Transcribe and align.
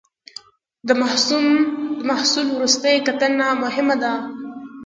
د 0.87 0.89
محصول 2.09 2.47
وروستۍ 2.55 2.95
کتنه 3.07 3.47
مهمه 3.63 3.95
ده. 4.03 4.13